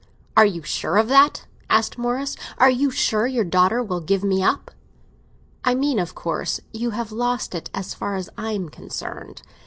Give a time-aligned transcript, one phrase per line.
[0.35, 4.41] "Are you sure of that?" asked Morris; "are you sure your daughter will give me
[4.43, 4.71] up?"
[5.63, 9.43] "I mean, of course, you have lost it as far as I am concerned.